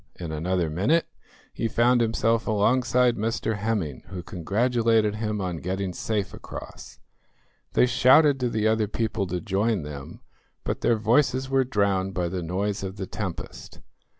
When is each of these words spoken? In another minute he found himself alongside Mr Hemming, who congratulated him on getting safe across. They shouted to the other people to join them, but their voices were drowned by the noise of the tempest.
In 0.15 0.31
another 0.31 0.67
minute 0.67 1.05
he 1.53 1.67
found 1.67 2.01
himself 2.01 2.47
alongside 2.47 3.17
Mr 3.17 3.57
Hemming, 3.57 4.01
who 4.07 4.23
congratulated 4.23 5.17
him 5.17 5.39
on 5.39 5.57
getting 5.57 5.93
safe 5.93 6.33
across. 6.33 6.97
They 7.73 7.85
shouted 7.85 8.39
to 8.39 8.49
the 8.49 8.67
other 8.67 8.87
people 8.87 9.27
to 9.27 9.39
join 9.39 9.83
them, 9.83 10.21
but 10.63 10.81
their 10.81 10.95
voices 10.97 11.51
were 11.51 11.63
drowned 11.63 12.15
by 12.15 12.29
the 12.29 12.41
noise 12.41 12.81
of 12.81 12.95
the 12.97 13.05
tempest. 13.05 13.79